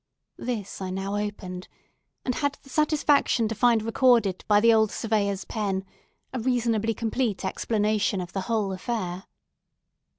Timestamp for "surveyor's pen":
4.89-5.85